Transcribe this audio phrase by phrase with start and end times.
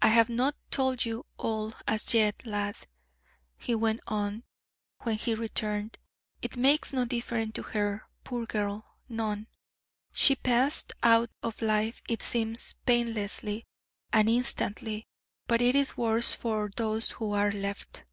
[0.00, 2.76] "I have not told you all as yet, lad,"
[3.56, 4.44] he went on,
[5.02, 5.98] when he returned;
[6.40, 9.48] "it makes no difference to her, poor girl none.
[10.12, 13.64] She passed out of life, it seems, painlessly
[14.12, 15.08] and instantly,
[15.48, 18.04] but it is worse for those who are left."